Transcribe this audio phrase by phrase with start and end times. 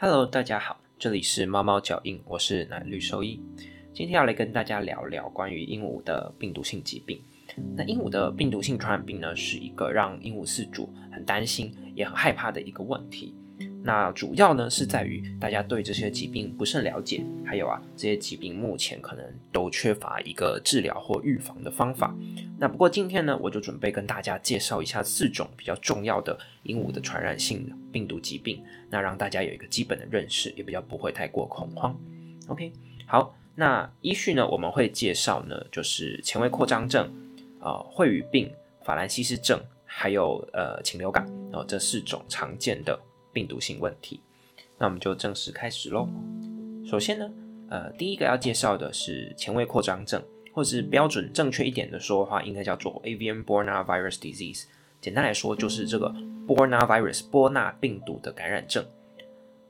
[0.00, 3.42] Hello，大家好，这里是猫猫脚印，我是奶绿兽医。
[3.92, 7.20] 今天要来跟大家聊聊关于鹦鹉的病毒性疾病。
[7.74, 13.34] 那鹦鹉的病毒性传染病呢，是一个让鹦鹉饲主很担心也很害怕的一个问题。
[13.82, 22.14] 那主要呢是在于大家对这些疾病不甚了解，还有啊这些疾病目前可能都缺乏一个治疗或预防的方法。
[22.58, 31.96] 那不过今天呢，我就准备跟大家介绍一下四种比较重要的鹦鹉的传染性病毒疾病，那让大家有一个基本的认识，也比较不会太过恐慌。
[32.48, 32.72] OK，
[33.06, 37.08] 好，那依序呢我们会介绍呢就是前胃扩张症、
[37.60, 38.50] 啊会语病、
[38.84, 42.98] 法兰西斯症，还有呃禽流感，然后这四种常见的。
[43.32, 44.20] 病毒性问题，
[44.78, 46.08] 那我们就正式开始喽。
[46.84, 47.30] 首先呢，
[47.70, 54.64] 呃，第一个要介绍的是前卫扩张症，或是标准正确一点的说话，应该叫做 Avian Borna Virus Disease。
[55.00, 56.08] 简单来说，就是这个
[56.46, 58.84] Borna Virus 波纳病毒的感染症。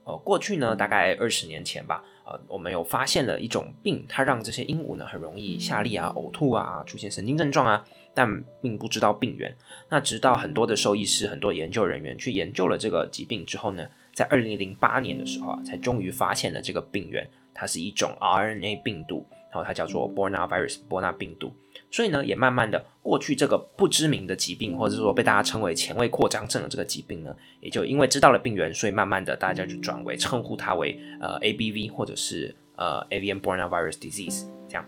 [0.05, 7.85] 呃，过去呢，大概二十年前吧，呃，我们有发现了一种病，它让这些鹦鹉呢很容易下痢啊、呕吐啊、出现神经症状啊。
[8.15, 8.29] 但
[8.61, 9.57] 并不知道病源。
[9.89, 21.55] 那直到很多的兽医师、很多研究人员去研究了这个疾病之后呢，在二零零八年的时候啊，才终于发现了这个病源，它是一种 RNA 病毒，然后它叫做 Borna virus 波纳病毒。
[21.91, 34.85] 所以呢，也慢慢的过去这个不知名的疾病，或者说被大家称为前卫扩张症的这个疾病呢，也就因为知道了病源，所以慢慢的大家就转为称呼它为呃 ABV 或者是呃 Avian Borna virus disease 这样。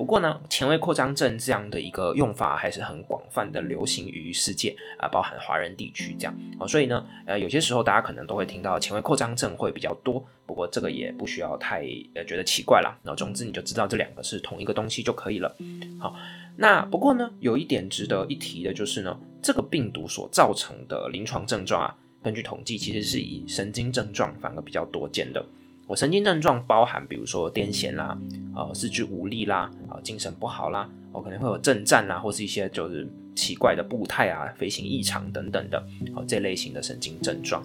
[0.00, 6.66] 不过呢，前卫扩张症这样的一个用法还是很广泛的流行于世界啊，包含华人地区这样哦。
[6.66, 10.24] 所以呢，呃，有些时候大家可能都会听到前卫扩张症会比较多。
[10.46, 11.84] 不过这个也不需要太
[12.14, 12.96] 呃觉得奇怪啦。
[13.02, 15.54] 那总之你就知道这两个是同一个东西就可以了。
[15.98, 16.16] 好，
[16.56, 25.44] 那不过呢，有一点值得一提的就是呢，这个病毒所造成的临床症状啊，根据统计其实是以神经症状反而比较多见的。
[25.90, 28.16] 我神经症状包含，比如说癫痫啦，
[28.54, 35.84] 呃，四肢无力啦，啊，精神不好啦，我可能会有震颤啦，或是一些就是奇怪的步态啊，飞行异常等等的，
[36.14, 37.60] 好，这类型的神经症状。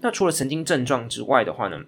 [0.00, 1.78] 那除了神经症状之外的话呢，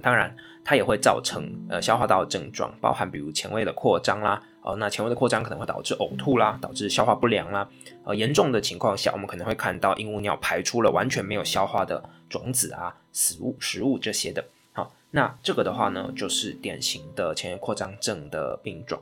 [0.00, 7.68] 当然它也会造成呃消化道的症状，包含比如前胃的扩张啦，哦，那前胃的扩张可能会导致呕吐啦，导致消化不良啦，
[8.04, 14.42] 呃，严重的情况下，我们可能会看到鹦鹉鸟排出了完全没有消化的种子啊、食物、食物这些的。
[14.72, 19.00] 好那这个的话呢，就是典型的前额扩张症的病状。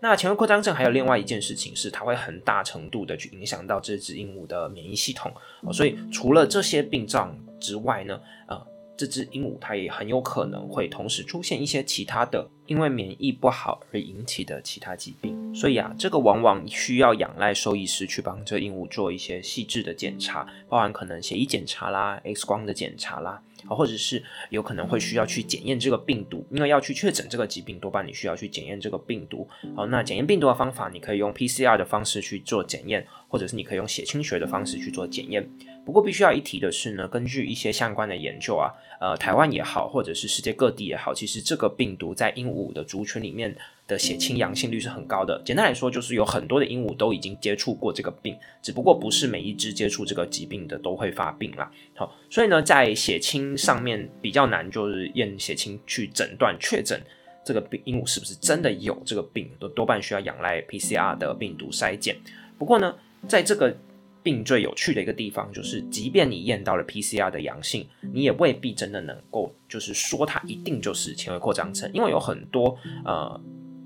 [0.00, 5.32] 那前额扩张症还有另外一件事情是，它会很大程度的去影响到这只鹦鹉的免疫系统。
[5.72, 15.54] 所以除了这些病状之外呢，呃，这只鹦鹉它也很有可能会同时出现一些其他的因为免疫不好而引起的其他疾病。
[15.54, 23.40] 所以啊，这个往往需要仰赖兽医师去帮这鹦鹉做一些细致的检查，包含可能血液检查啦、X 光的检查啦。
[23.66, 29.48] 啊，或者是有可能会需要去检验这个病毒，因为要去确诊这个疾病，多半你需要去检验这个病毒。
[29.74, 35.48] 好，那检验病毒的方法，你可以用 PCR 的方式去做检验，或者是你可以用血清学的方式去做检验。
[35.84, 43.56] 不过必须要一提的是呢，根据一些相关的研究啊，呃，台湾也好，或者是世界各地也好，其实这个病毒在鹦鹉的族群里面
[43.88, 45.42] 的血清阳性率是很高的。
[45.44, 51.68] 简单来说，就是有很多的鹦鹉都已经接触过这个病，只不过不是每一只接触这个疾病的都会发病啦。
[51.96, 57.02] 好，所以呢，在血清上面比较难，就是验血清去诊断确诊
[57.44, 62.16] 这个病鹦鹉是不是真的有这个病，都多半需要仰赖 PCR 的病毒筛检。
[62.56, 62.94] 不过呢，
[63.26, 63.76] 在这个
[64.22, 73.40] 病最有趣的一个地方就是，即便你验到了 PCR 的阳性，你也未必真的能够就是说它一定就是前胃扩张症，因为有很多呃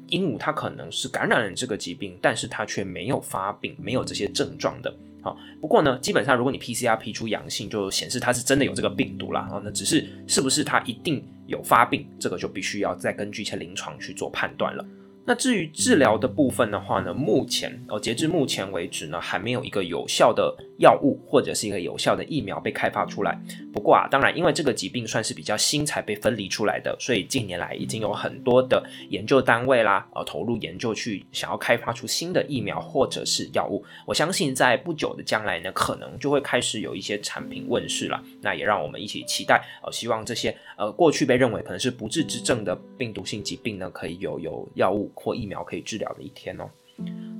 [0.08, 4.94] 鹦鹉它可能是感染了这个疾病，但是它却没有发病，没有这些症状的。
[5.22, 9.40] 好，不过呢，基本上如果你 PCR 批出阳性，就显示它是真的有这个病毒啦。
[9.40, 14.86] 然后那只是是不是它一定有发病，这个就必须要再根据一些临床去做判断了。
[15.26, 23.38] 那至于治疗的部分的话呢，目前哦，截至目前为止呢，还没有一个有效的药物或者是一个有效的疫苗被开发出来。
[23.72, 33.84] 不过啊，当然，因为这个疾病算是比较新才被分离出来的，所以近年来已经有很多的研究单位啦，呃，投入研究去想要开发出新的疫苗或者是药物。
[34.06, 38.22] 我相信在不久的将来呢，可能就会开始有一些产品问世了。
[38.40, 45.12] 那也让我们一起期待，呃，希望这些呃过去被认为可能是不治之症的病毒性疾病呢，可以有有药物。
[45.14, 46.70] 或疫苗可以治疗的一天哦。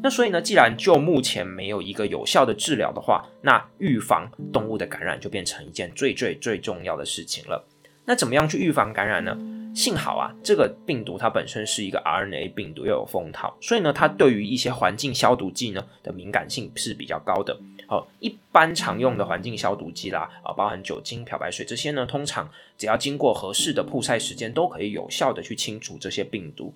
[0.03, 7.67] 那所以呢，既然就目前没有一个有效的治疗的话，那预防动物的感染就变成一件最最最重要的事情了。
[8.05, 9.37] 那怎么样去预防感染呢？
[9.75, 17.59] 幸好啊，这个病毒它本身是一个 RNA 病毒，又有封套，所以呢，它对于一些环境消毒剂呢的敏感性是比较高的。
[17.87, 22.49] 好，一般常用的环境消毒剂啦，啊，包含酒精、漂白水这些呢，通常
[22.79, 26.73] 只要经过合适的曝晒时间，都可以有效的去清除这些病毒。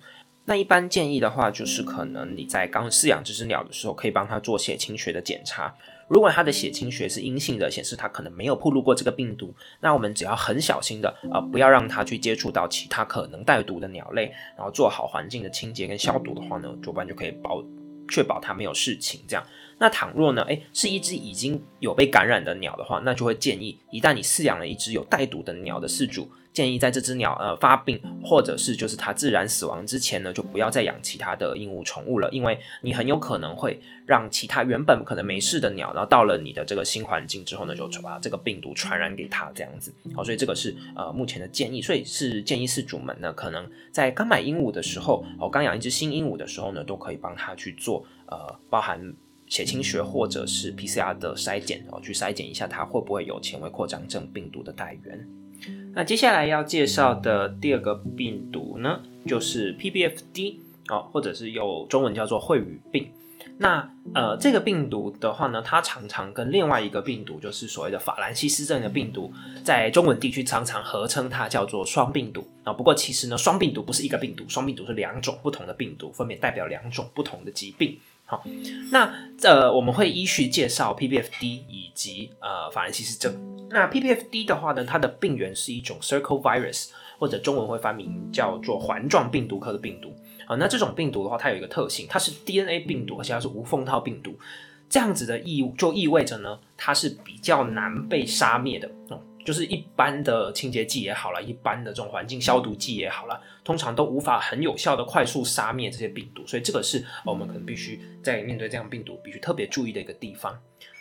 [0.51, 5.73] 那一般建议的话，就是可能你在刚饲养这只鸟的时候，可以帮它做血清学的检查。
[6.09, 17.63] 如果它的血清学是阴性的，显示它可能没有暴露过这个病毒，那我们只要很小心的啊，不要让它去接触到其他可能带毒的鸟类，然后做好环境的清洁跟消毒的话呢，多半就可以保
[18.09, 19.21] 确保它没有事情。
[19.29, 19.47] 这样，
[19.79, 26.29] 那倘若呢，诶，是一只已经有被感染的鸟的话，那就会建议，一旦你饲养了一只有带毒的鸟的饲主。
[26.53, 39.93] 建议在这只鸟呃发病，或者是就是它自然死亡之前呢，就不要再养其他的鹦鹉宠物了，因为你很有可能会让其他原本可能没事的鸟，然后到了你的这个新环境之后呢，就把这个病毒传染给它这样子。
[40.13, 49.13] 好，所以这个是呃目前的建议，所以是建议饲主们呢，可能在刚买鹦鹉的时候，哦刚养一只新鹦鹉的时候呢，都可以帮它去做呃包含
[49.47, 55.25] 血清学或者是 PCR 的筛检，然后去筛检一下它会不会有前微扩张症病毒的带源。
[55.93, 60.55] 那接下来要介绍的第二个病毒呢，就是 PBFD
[60.89, 63.09] 哦，或者是有中文叫做秽语病。
[63.57, 69.31] 那呃，这个病毒的话呢，它常常跟另外一个病毒，就是所谓的法兰西斯症的病毒，
[69.63, 72.73] 在中文地区常常合称它叫做双病毒啊。
[72.73, 77.99] 不过其实呢，双病毒不是一个病毒，双病毒是两种不同的病毒，分别代表两种不同的疾病。
[78.31, 78.41] 好，
[78.91, 79.13] 那
[79.43, 83.35] 呃，我们会依序介绍 PBFD 以及呃法兰西斯症。
[83.69, 90.55] 那 PPFD 的话呢，它的病原是一种 Circle Virus，或者中文会翻名叫做环状病毒科的病毒啊。
[90.55, 94.39] 那这种病毒的话，它有一个特性，它是 DNA 病毒，而且它是无缝套病毒。
[94.89, 99.19] 这样子的意就意味着呢，它是比较难被杀灭的哦。
[99.45, 106.45] 就是一般的清洁剂也好了，一般的这种环境消毒剂也好了，通常都无法很有效的快速杀灭这些病毒。
[106.45, 110.57] 所以这个是我们可能必须在面对这样病毒必须特别注意的一个地方。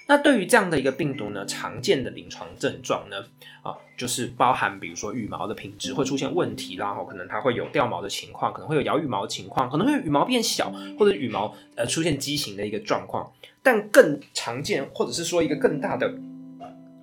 [0.06, 3.16] 那对于这样的一个病毒呢，常见的临床症状呢，
[3.62, 13.30] 啊，就是包含比如说羽毛的品质会出现问题，然后可能它会有掉毛的情况，可能会有摇羽毛情况，可能会羽毛变小或者羽毛呃出现畸形的一个状况。
[13.62, 16.12] 但更常见或者是说一个更大的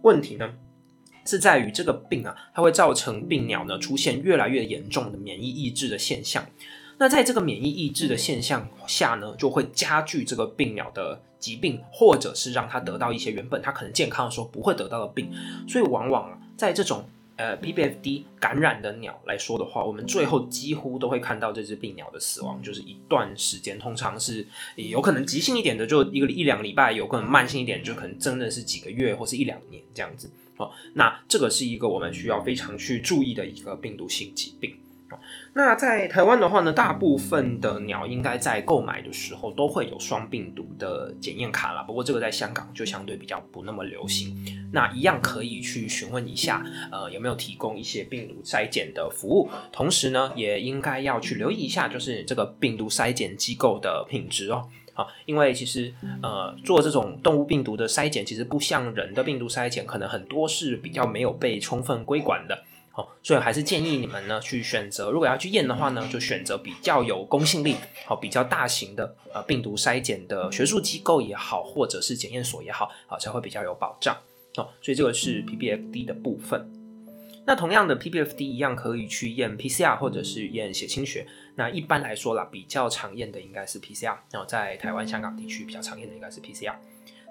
[0.01, 0.53] 问题呢，
[1.27, 6.43] 是在于这个病啊，它会造成病鸟呢出现越来越严重的免疫抑制的现象。
[6.99, 15.29] 那在这个免疫抑制的现象下呢，就会加剧这个病鸟的疾病，或者是让它得到一些原本它可能健康的时候不会得到的病。
[15.67, 30.27] 所以往往啊，在这种呃 PBFD 感染的鸟来说的话，我们最后几乎都会看到这只病鸟的死亡，就是一段时间，通常是有可能急性一点的，就一个一两个礼拜；有可能慢性一点，就可能真的是几个月或是一两年这样子。
[30.57, 34.75] 哦，那这个是一个我们需要非常去注意的一个病毒性疾病。
[35.53, 41.81] 那在台湾的话呢，大部分的鸟应该在购买的时候都会有双病毒的检验卡啦。
[41.83, 44.35] 不过这个在香港就相对比较不那么流行。
[44.73, 49.49] 那一样可以去询问一下，呃，有没有提供一些病毒筛检的服务。
[49.71, 54.67] 同时呢，也应该要去留意一下，就是这个病毒筛检机构的品质哦。
[54.97, 62.63] 啊，因为其实呃，做这种动物病毒的筛检，其实不像人的病毒筛检，可能很多是比较没有被充分规管的。
[62.95, 67.75] 哦，所以还是建议你们呢去选择，如果要去验的话呢，就选择比较有公信力、
[68.07, 74.17] 好比较大型的呃病毒筛检的学术机构也好，或者是检验所也好，啊才会比较有保障
[74.55, 74.67] 哦。
[74.81, 76.67] 所以这个是 PBFD 的部分。
[77.47, 81.25] 那同样的 PBFD 一样可以去验 PCR 或者是验血清学。
[81.55, 84.17] 那一般来说啦，比较常验的应该是 PCR。
[84.31, 86.75] 然后在台湾、香港地区比较常验的应该是 PCR。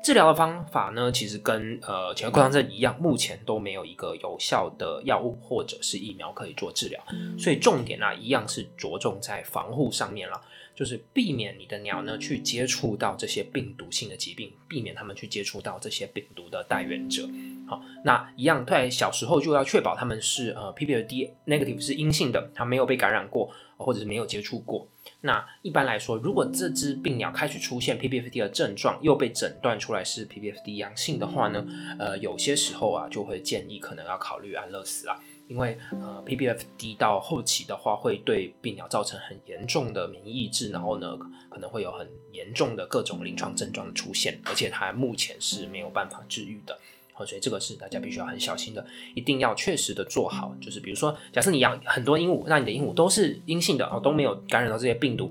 [0.02, 7.04] 治疗的方法呢，其实跟呃前扩张症一样，目前都没有一个有效的药物或者是疫苗可以做治疗，
[7.38, 10.40] 所以重点呢一样是着重在防护上面了，
[10.74, 17.28] 就是避免你的鸟呢去接触到这些病毒性的疾病，避免它们去接触到这些病毒的带源者。
[17.66, 24.88] 好，那一样在小时候就要确保他们是呃 PBD negative 是阴性的，它没有被感染过，或者是没有接触过。
[25.22, 31.66] 那一般来说，如果这只病鸟开始出现 PBFD 的症状，又被诊断出来是 PBFD 阳性的话呢，
[31.98, 35.18] 呃，有些时候啊，就会建议可能要考虑安乐死啊，
[35.48, 41.16] 因为呃 PBFD 到后期的话，会对病鸟造成很严重的免疫抑制，然后呢，
[41.48, 46.78] 可能会有很严重的各种临床症状的出现，而且它目前是没有办法治愈的。
[47.24, 50.54] 所以这个是大家必须要很小心的，一定要确实的做好。
[50.60, 55.30] 就是比如说，假设你养很多鹦鹉，那你的鹦鹉都是阴性的哦，都没有感染到这些病毒，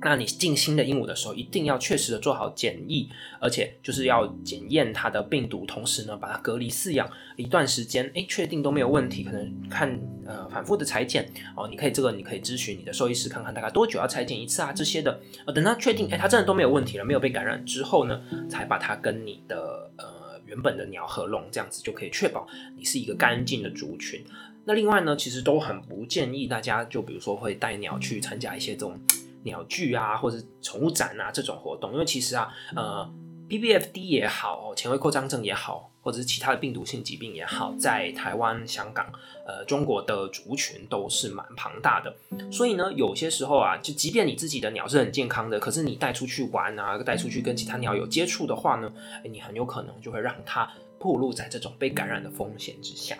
[0.00, 3.08] 那你进新的鹦鹉的时候，一定要确实的做好检疫，
[3.40, 20.04] 而且就是要检验它的病毒，同时呢，把它隔离饲养一段时间，哎，确定都没有问题，可能看呃反复的裁剪哦，你可以这个你可以咨询你的兽医师看看大概多久要裁剪一次啊这些的，呃，等它确定哎它真的都没有问题了，没有被感染之后呢，才把它跟你的呃
[20.46, 22.46] 原本的鸟和笼，这样子就可以确保
[22.76, 24.24] 你是一个干净的族群。
[24.64, 28.98] 那另外呢，其实都很不建议大家就比如说会带鸟去参加一些这种。
[29.46, 33.06] 鸟剧啊，或者宠物展啊这种活动，因为其实啊，呃
[33.46, 39.10] ，PBFD 也好，前卫扩张症也好，或者是其他的病毒性疾病也好，在台湾、香港、
[39.44, 42.14] 呃中国的族群都是蛮庞大的。
[42.52, 48.92] 所以呢，有些时候啊，就即便你自己的鸟是很健康的，可是你带出去玩啊，带出去跟其他鸟有接触的话呢，
[49.24, 50.70] 你很有可能就会让它。
[50.96, 53.18] 暴露在这种被感染的风险之下，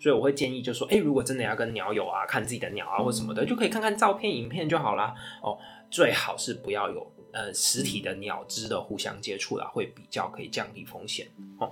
[0.00, 5.14] 所以我会建议，就说，哎，如果真的要跟鸟友啊看自己的鸟啊或什么的，就可以看看照片、影片就好啦。
[5.40, 5.56] 哦，
[5.88, 11.28] 最好是不要有呃实体的鸟只的互相接触啦，会比较可以降低风险。
[11.60, 11.70] 哦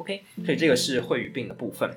[0.00, 1.90] ，OK，所以这个是会语病的部分。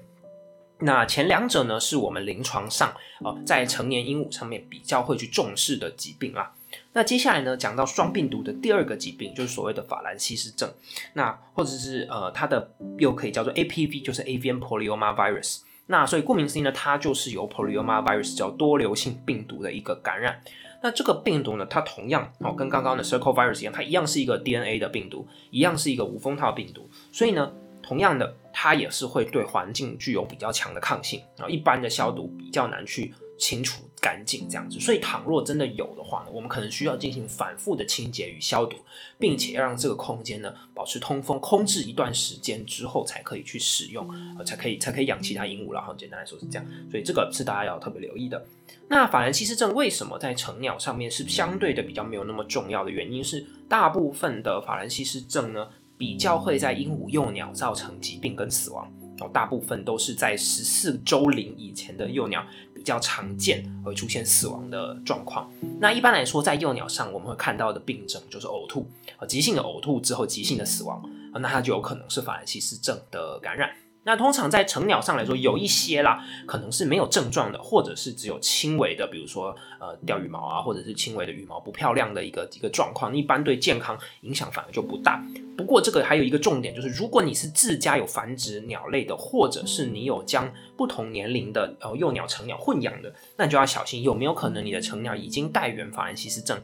[0.80, 6.54] 那前两者呢，是我们临床上哦在成年鹦鹉上面比较会去重视的疾病啦。
[6.92, 10.70] 那接下来呢，讲到双病毒的第二个疾病，就是所谓的法兰西斯症。
[11.14, 15.62] 那或者是呃，它的又可以叫做 APV，就是 Avian Poliomavirus。
[15.86, 20.42] 那所以顾名思义呢，它就是由 Poliomavirus 叫多瘤性病毒的一个感染。
[20.82, 26.90] 那这个病毒呢，它同样哦，跟刚刚的 Circle Virus 一样，它一样是一个 DNA 的病毒，一样是一个无封套病毒。
[27.12, 27.54] 所以呢，
[27.84, 31.54] 同样的，它也是会对环境具有比较强的抗性然后。
[31.54, 33.14] 一般的消毒比较难去。
[33.36, 38.78] 清除干净这样子，所以倘若真的有的话呢，我们可能需要进行反复的清洁与消毒，
[39.18, 45.82] 并且要让这个空间呢保持通风，空置一段时间之后才可以去使用，呃，才可以才可以养其他鹦鹉了。
[45.82, 48.46] 哈，简单来说是这样，所以这个是大家要特别留意的。
[48.88, 55.68] 那法兰西斯症为什么在成鸟上面是相对的比较没有那么重要的原因是，大部分的法兰西斯症呢
[56.04, 58.86] 比较会在鹦鹉幼鸟造成疾病跟死亡，
[59.22, 62.46] 哦，大部分都是在十四周龄以前的幼鸟。
[62.76, 65.50] 比较常见会出现死亡的状况。
[65.80, 68.86] 那一般来说，在幼鸟上我们会看到的病症就是呕吐，
[69.20, 73.70] 呃，急性的呕吐之后急性的死亡，那它就有可能是法兰西斯症的感染。
[74.06, 85.24] 那通常在成鸟上来说，有一些啦，可能是没有症状的，或者是只有轻微的，比如说呃掉羽毛啊，或者是轻微的羽毛不漂亮的一个一个状况，一般对健康影响反而就不大。
[85.56, 96.60] 不过这个还有一个重点，就是如果你是自家有繁殖鸟类的，或者是你有将不同年龄的呃幼鸟、成鸟混养的，那你就要小心有没有可能你的成鸟已经带原法兰西斯症。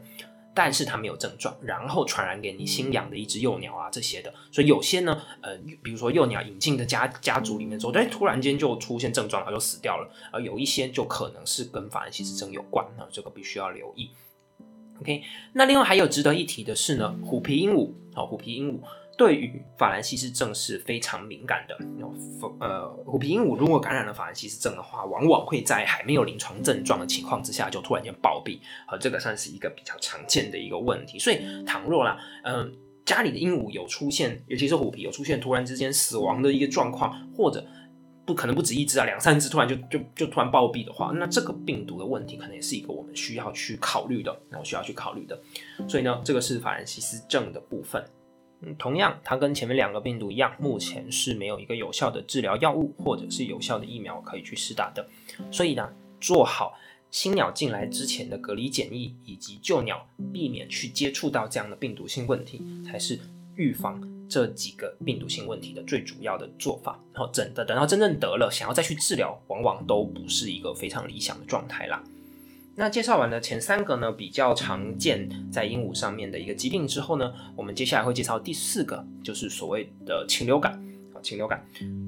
[0.54, 14.10] 但是它没有症状，然后传染给你新养的一只幼鸟啊这些的，所以有些呢，呃，比如说幼鸟引进的家家族里面之后，突然间就出现症状，然后就死掉了，而有一些就可能是跟法兰西斯症有关，那这个必须要留意。
[15.00, 18.80] OK，那另外还有值得一提的是呢，虎皮鹦鹉，好，虎皮鹦鹉。
[19.20, 21.76] 对于法兰西斯症是非常敏感的。
[22.58, 28.60] 呃，虎皮鹦鹉如果感染了法兰西斯症的话，往往会在还没有临床症状的情况之下就突然间暴毙。
[28.90, 31.18] 呃，这个算是一个比较常见的一个问题。
[31.18, 32.74] 所以，倘若啦，嗯，
[33.04, 37.62] 家里的鹦鹉有出现，尤其是虎皮有出现突然之间死亡的一个状况，或者
[38.24, 45.38] 不可能不止一只啊，两三只突然就就就突然暴毙的话，那这个病毒的问题可能也是一个我们需要去考虑的，那我需要去考虑的。
[45.86, 48.02] 所以呢，这个是法兰西斯症的部分。
[48.78, 55.08] 同样，它跟前面两个病毒一样，目前是没有一个有效的治疗药物或者是有效的疫苗可以去施打的。
[55.50, 55.90] 所以呢，
[56.20, 56.74] 做好
[57.10, 63.18] 新鸟进来之前的隔离检疫，以及旧鸟避免去接触到这样的病毒性问题，才是
[63.56, 67.00] 预防这几个病毒性问题的最主要的做法。
[67.14, 72.02] 然后，等的等到真正得了，想要再去治疗，往往都不是一个非常理想的状态啦。
[72.76, 80.72] 那介绍完了前三个呢，比较常见在鹦鹉上面的一个疾病之后呢，我们接下来会介绍第四个，就是所谓的禽流感。
[81.12, 81.66] 啊，禽流感，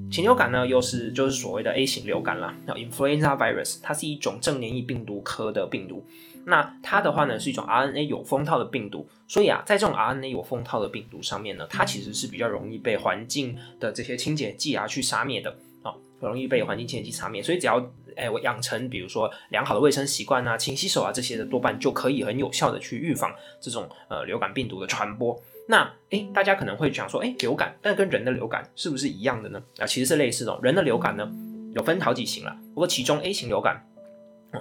[0.09, 6.03] 禽流感呢又是就是所谓的 A 型流感啦，叫 Influenza virus，它是一种正黏液病毒科的病毒。
[6.45, 15.53] 那它的话呢是一种 RNA 有封套的病毒，所以啊，在这种 RNA 有封套的病毒上面呢，它其实是比较容易被环境的这些清洁剂啊去杀灭的。
[15.83, 17.79] 啊，容易被环境清洁剂杀灭，所以只要
[18.15, 25.39] 哎，我养成比如说良好的卫生习惯啊，勤洗手啊这些的，多半就可以很有效的去预防这种呃流感病毒的传播。
[25.67, 29.63] 那哎，大家可能会想说，哎，流感，但跟人的流感是不是一样的呢？
[29.77, 30.59] 啊，其实是类似的。
[30.61, 31.31] 人的流感呢，
[31.73, 32.57] 有分好几型了。
[32.73, 33.87] 不过其中 A 型流感，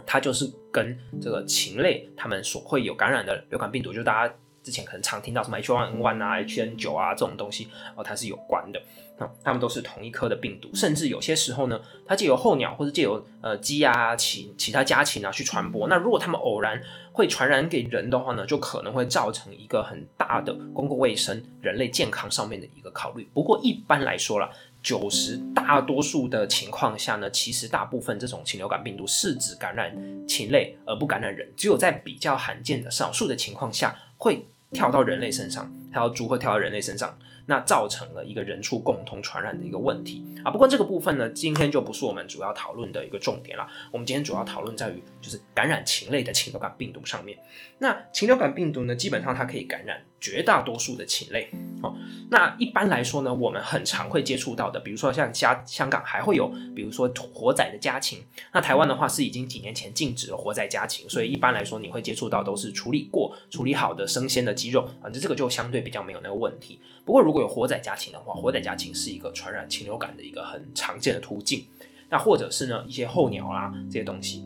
[0.07, 8.81] 它就是跟这个禽类它们所会有感染的流感病毒，就大家之前可能常听到什么 H1N1 啊、HN9 啊这种东西哦，它是有关的。
[9.19, 15.87] 那它们都是同一科的病毒，甚至有些时候呢，它借由候鸟或者借由呃鸡啊、其其他家禽啊去传播。
[15.89, 23.29] 那如果它们偶然会传染给人的话呢，就可能会造成一个很大的公共卫生、人类健康上面的一个考虑。
[23.35, 24.49] 不过一般来说啦，
[24.83, 29.95] 九十大多数的情况下呢，其实大部分这种禽流感病毒是指感染
[30.27, 37.17] 禽类而不感染人，只有在比较罕见的少数的情况下会跳到人类身上，还要如何跳到人类身上。
[37.45, 40.51] 那造成了一个人畜共同传染的一个问题啊。
[40.51, 43.67] 不过这个部分呢，今天就不是我们主要讨论的一个重点了。
[43.91, 47.37] 我们今天主要讨论在于就是感染禽类的禽流感病毒上面。
[47.79, 51.51] 那禽流感病毒呢，基本上它可以感染绝大多数的禽类。
[51.83, 51.95] 哦，
[52.31, 58.23] 那一般来说呢，我们很常会接触到的，比如说像家香港还会有，比如说活宰的家禽。
[58.53, 66.79] 那台湾的话是已经几年前禁止了活宰家禽，所以一般来说你会接触到都是处理过、处理好的生鲜的鸡肉啊，正这个就相对比较没有那个问题。
[67.05, 71.67] 不过如果有活宰家禽的话，活宰家禽是一个传染禽流感的一个很常见的途径。
[72.09, 74.45] 那或者是呢一些候鸟啦这些东西。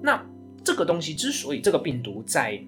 [0.00, 0.24] 那
[0.64, 2.62] 这个东西之所以这个病毒在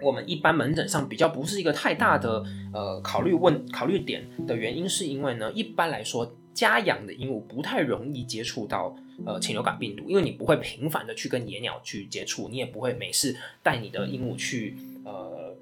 [0.00, 15.54] 我们一般门诊上比较不是一个太大的呃考虑问考虑点的原因，是因为呢，一般来说家养的鹦鹉不太容易接触到呃禽流感病毒，因为你不会频繁的去跟野鸟去接触，你也不会每次带你的鹦鹉去呃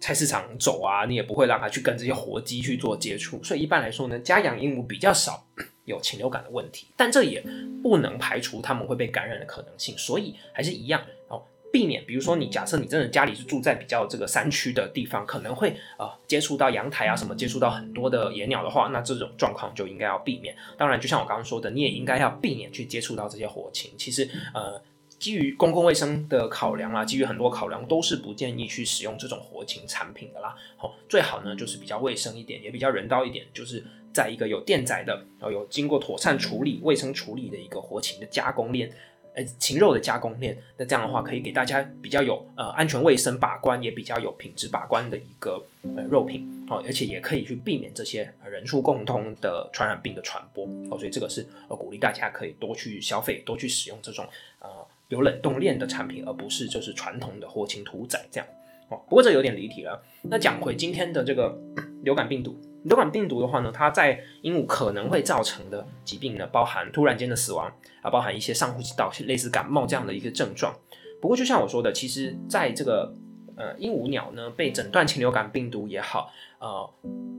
[0.00, 5.44] 菜市场走啊，你也不会让它去跟这些活鸡去做接触，所以一般来说呢，家养鹦鹉比较少
[5.84, 7.42] 有禽流感的问题，但这也
[7.82, 11.42] 不能排除它们会被感染的可能性，所以还是一样哦。
[11.72, 20.54] 避免，比如说你假设你真的家里是住在比较这个山区的地方，可能会呃接触到阳台啊什么，接触到很多的野鸟的话，那这种状况就应该要避免。
[20.76, 23.90] 当然，就像我刚刚说的，你也应该要避免去接触到这些活禽。
[23.96, 24.82] 其实呃，
[25.18, 30.54] 基于公共卫生的考量啊，基于很多考量，都是不建议去使用这种活禽产品的啦。
[30.78, 38.92] 哦，最好呢就是比较卫生一点，也比较人道一点，就是在一个有电宰的，然后有经过妥善处理、卫生处理的一个活禽的加工链。
[39.34, 45.64] 呃，禽肉的加工链，那这样的话可以给大家比较有呃安全卫生把关，也比较有品质把关的一个
[45.96, 54.26] 呃肉品哦，而且也可以去避免这些人畜共通的传染病的传播哦，所以这个是呃鼓励大家可以多去消费，多去使用这种
[54.60, 54.68] 呃
[55.08, 58.46] 有冷冻链的产品，而不是就是传统的活禽屠宰这样
[58.88, 59.00] 哦。
[59.08, 61.58] 不过这有点离题了，那讲回今天的这个
[62.02, 62.60] 流感病毒。
[62.84, 70.74] 流感病毒的话呢，它在鹦鹉可能会造成的疾病呢，包含突然间的死亡啊，包含一些上呼吸道类似感冒这样的一个症状。
[71.20, 73.14] 不过就像我说的，其实在这个
[73.56, 76.90] 呃鹦鹉鸟呢被诊断禽流感病毒也好，呃，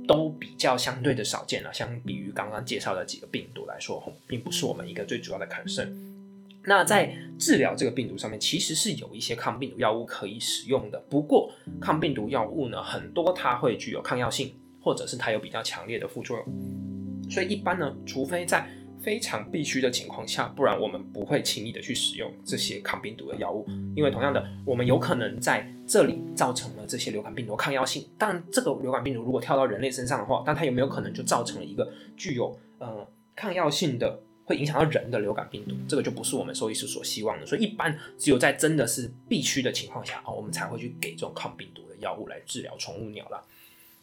[0.08, 1.74] 都比较相对的少见了。
[1.74, 5.90] 相比于刚刚介绍的几个病毒来说，并不是我们一个最主要的 concern。
[6.66, 10.98] 那在治疗这个病毒上面，其实是有一些抗病毒药物可以使用的。
[11.10, 11.52] 不过
[11.82, 14.56] 抗病毒药物呢，很多它会具有抗药性。
[14.84, 18.68] 或者是它有比较强烈的副作用，所以一般呢，除非在
[19.00, 23.66] 非常必须的情况下，不然我们不会轻易的去使用这些抗病毒的药物。
[23.96, 35.76] 因为同样的，我们有可能在这里造成了这些流感病毒抗药性，但这个流感病毒如果跳到人类身上的话，但它有没有可能就造成了一个具有呃抗药性的，会影响到人的流感病毒？
[35.88, 37.46] 这个就不是我们兽医师所希望的。
[37.46, 43.46] 所以一般只有在真的是必须的情况下啊，我们才会去给这种抗病毒的药物来治疗宠物鸟了。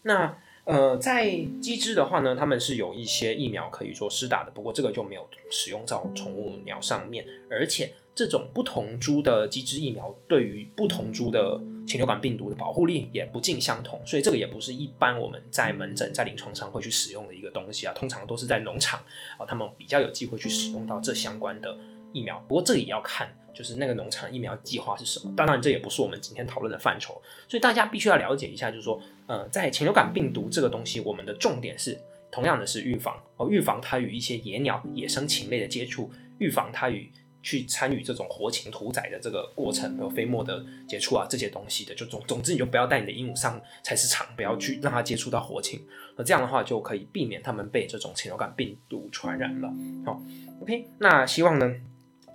[0.02, 0.36] 那
[0.70, 1.28] 呃，在
[1.60, 7.26] 鸡只的话呢，他们是有一些疫苗可以做施打的，不过这个就没有使用到宠物鸟上面。
[7.50, 17.92] 而且这种不同株的鸡只疫苗对于不同株的禽流感病毒的保护力也不尽相同，所以这个也不是一般我们在门诊在临床上会去使用的一个东西啊。
[17.92, 19.00] 通常都是在农场
[19.38, 21.76] 啊，他们比较有机会去使用到这相关的
[22.12, 22.38] 疫苗。
[22.46, 23.28] 不过这也要看。
[23.54, 25.34] 就是那个农场疫苗计划是什么？
[25.36, 31.98] 当然，这也不是我们今天讨论的范畴，所以大家必须要了解一下，就是说，呃，在禽流感病毒这个东西，我们的重点是
[32.30, 37.10] 同样的是预防哦，预防它与一些野鸟、野生禽类的接触，预防它与
[37.42, 45.80] 去参与这种活禽屠宰的这个过程，有飞沫的接触啊，这些东西的，就总总之，你就不要带你的鹦鹉上菜市场，不要去让它接触到活禽，
[46.16, 49.68] 那这样的话就可以避免它们被这种禽流感病毒传染了。
[50.04, 50.22] 好
[50.62, 51.74] ，OK，那希望呢。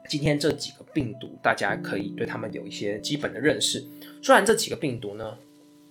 [0.07, 3.83] 今天这几个病毒，大家可以对他们有一些基本的认识。
[4.21, 5.37] 虽然这几个病毒呢，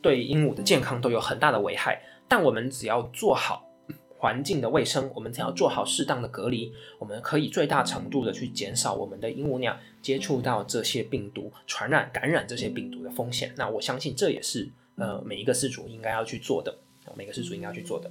[0.01, 3.69] 对鹦鹉的健康都有很大的危害，但我们只要做好
[4.17, 13.53] 环境的卫生，我们只要做好适当的隔离，我们可以最大程度的去减少我们的鹦鹉鸟接触到这些病毒、传染、感染这些病毒的风险。
[13.57, 16.75] 那我相信这也是呃每一个饲主应该要去做的，
[17.15, 18.11] 每个饲主应该要去做的。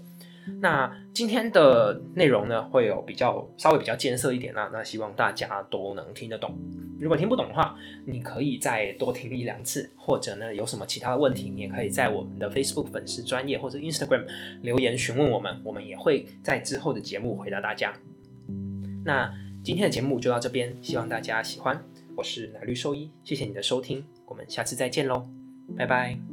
[0.62, 6.58] 那今天的内容呢，会有比较稍微比较艰涩一点啦，那希望大家都能听得懂。
[7.00, 14.26] 如果听不懂的话，你可以再多听一两次，或者呢有什么其他的问题，你也可以在我们的 Facebook 粉丝专业或者 Instagram
[14.62, 17.94] 留言询问我们，我们也会在之后的节目回答大家。
[19.06, 21.84] 那今天的节目就到这边，希望大家喜欢。
[22.16, 25.28] 我是奶绿兽医，谢谢你的收听，我们下次再见喽，
[25.76, 26.33] 拜拜。